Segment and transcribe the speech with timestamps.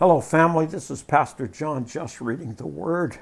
[0.00, 0.64] Hello, family.
[0.64, 3.18] This is Pastor John just reading the Word.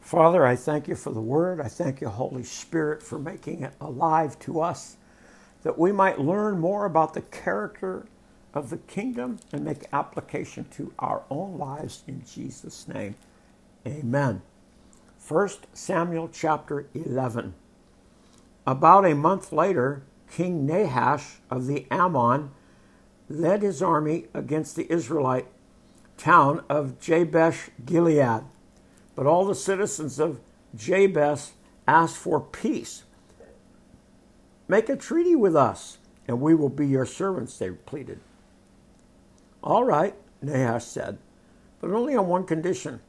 [0.00, 1.60] Father, I thank you for the Word.
[1.60, 4.96] I thank you, Holy Spirit, for making it alive to us,
[5.62, 8.06] that we might learn more about the character
[8.54, 13.16] of the kingdom and make application to our own lives in Jesus' name.
[13.86, 14.40] Amen.
[15.28, 17.52] 1 Samuel chapter 11.
[18.66, 22.52] About a month later, King Nahash of the Ammon
[23.28, 25.48] led his army against the Israelite
[26.16, 28.44] town of Jabesh Gilead.
[29.14, 30.40] But all the citizens of
[30.74, 31.50] Jabesh
[31.86, 33.04] asked for peace.
[34.68, 38.20] Make a treaty with us, and we will be your servants, they pleaded.
[39.62, 41.18] All right, Nahash said,
[41.80, 43.00] but only on one condition.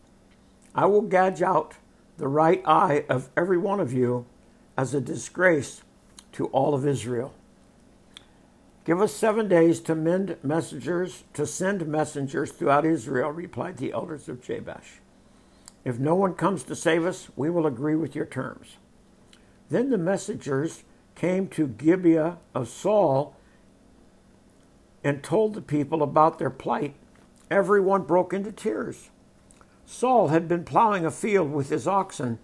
[0.75, 1.75] I will gouge out
[2.17, 4.25] the right eye of every one of you
[4.77, 5.81] as a disgrace
[6.33, 7.33] to all of Israel.
[8.87, 14.29] Give us seven days to mend messengers, to send messengers throughout Israel, replied the elders
[14.29, 15.01] of Jabesh.
[15.83, 18.77] If no one comes to save us, we will agree with your terms.
[19.69, 23.35] Then the messengers came to Gibeah of Saul
[25.03, 26.95] and told the people about their plight.
[27.51, 29.09] Everyone broke into tears.
[29.85, 32.39] Saul had been plowing a field with his oxen,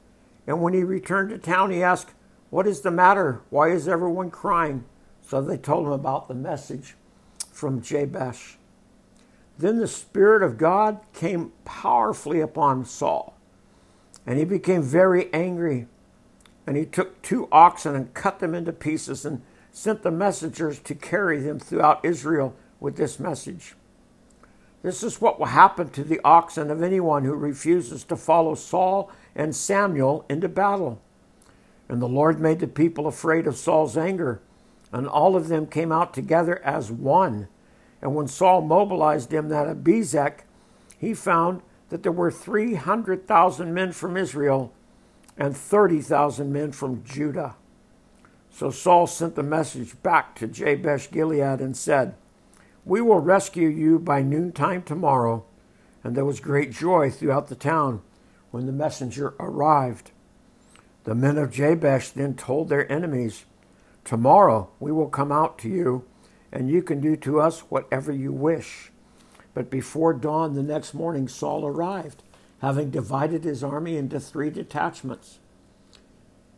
[0.46, 2.12] and when he returned to town, he asked,
[2.50, 3.40] What is the matter?
[3.50, 4.84] Why is everyone crying?
[5.26, 6.96] So they told him about the message
[7.52, 8.58] from Jabesh.
[9.58, 13.38] Then the Spirit of God came powerfully upon Saul,
[14.26, 15.88] and he became very angry.
[16.66, 20.96] And he took two oxen and cut them into pieces and sent the messengers to
[20.96, 23.76] carry them throughout Israel with this message.
[24.82, 29.12] This is what will happen to the oxen of anyone who refuses to follow Saul
[29.36, 31.02] and Samuel into battle.
[31.90, 34.42] And the Lord made the people afraid of Saul's anger
[34.94, 37.48] and all of them came out together as one.
[38.02, 40.42] And when Saul mobilized them at Bezek,
[40.98, 44.72] he found that there were 300,000 men from Israel
[45.36, 47.56] and 30,000 men from Judah.
[48.52, 52.14] So Saul sent the message back to Jabesh Gilead and said,
[52.86, 55.44] We will rescue you by noontime tomorrow.
[56.04, 58.04] And there was great joy throughout the town
[58.52, 60.12] when the messenger arrived.
[61.06, 63.46] The men of Jabesh then told their enemies,
[64.04, 66.06] Tomorrow we will come out to you,
[66.52, 68.92] and you can do to us whatever you wish.
[69.54, 72.24] But before dawn the next morning, Saul arrived,
[72.60, 75.40] having divided his army into three detachments.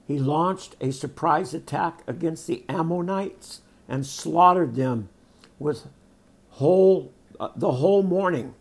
[0.08, 5.10] He launched a surprise attack against the Ammonites and slaughtered them
[5.60, 5.88] with
[6.52, 8.54] whole, uh, the whole morning.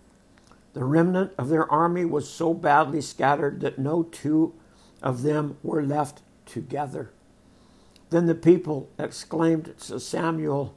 [0.73, 4.55] The remnant of their army was so badly scattered that no two
[5.03, 7.11] of them were left together.
[8.11, 10.75] Then the people exclaimed to Samuel,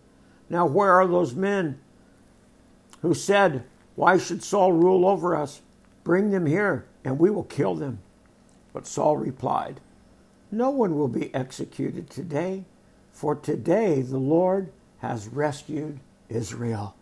[0.50, 1.80] Now where are those men
[3.02, 3.64] who said,
[3.96, 5.62] Why should Saul rule over us?
[6.04, 8.00] Bring them here, and we will kill them.
[8.74, 9.82] But Saul replied,
[10.52, 12.66] No one will be executed today,
[13.12, 16.00] for today the Lord has rescued
[16.30, 16.96] Israel.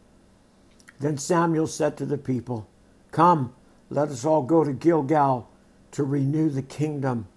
[1.00, 2.68] Then Samuel said to the people,
[3.12, 3.53] Come,
[3.90, 5.50] let us all go to Gilgal
[5.92, 7.28] to renew the kingdom.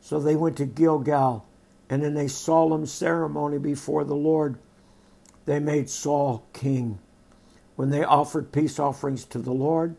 [0.00, 1.44] So they went to Gilgal
[1.90, 4.58] and in a solemn ceremony before the Lord,
[5.44, 7.00] they made Saul king.
[7.74, 9.96] When they offered peace offerings to the Lord,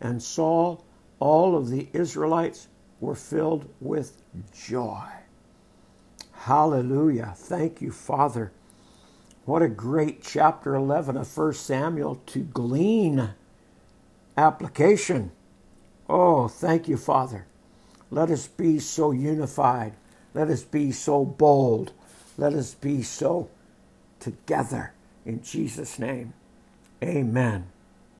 [0.00, 0.84] and Saul,
[1.20, 2.68] all of the Israelites
[2.98, 4.22] were filled with
[4.54, 5.06] joy.
[6.32, 7.34] Hallelujah.
[7.36, 8.50] Thank you, Father.
[9.44, 13.34] What a great chapter 11 of 1 Samuel to glean
[14.38, 15.32] application.
[16.08, 17.46] Oh, thank you, Father.
[18.10, 19.94] Let us be so unified
[20.34, 21.92] let us be so bold.
[22.36, 23.48] Let us be so
[24.20, 24.92] together.
[25.24, 26.34] In Jesus' name,
[27.02, 27.66] amen.